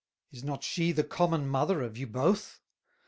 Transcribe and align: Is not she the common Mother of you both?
Is 0.31 0.43
not 0.43 0.63
she 0.63 0.91
the 0.91 1.03
common 1.03 1.47
Mother 1.47 1.83
of 1.83 1.95
you 1.95 2.07
both? 2.07 2.59